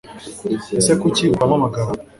[0.79, 1.91] ese kuki utazampamagara